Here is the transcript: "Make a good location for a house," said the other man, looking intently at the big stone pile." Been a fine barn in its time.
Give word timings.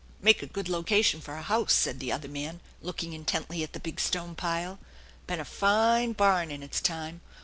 "Make 0.23 0.41
a 0.41 0.47
good 0.47 0.67
location 0.67 1.21
for 1.21 1.35
a 1.35 1.43
house," 1.43 1.73
said 1.75 1.99
the 1.99 2.11
other 2.11 2.27
man, 2.27 2.59
looking 2.81 3.13
intently 3.13 3.61
at 3.61 3.73
the 3.73 3.79
big 3.79 3.99
stone 3.99 4.33
pile." 4.33 4.79
Been 5.27 5.39
a 5.39 5.45
fine 5.45 6.13
barn 6.13 6.49
in 6.49 6.63
its 6.63 6.81
time. 6.81 7.21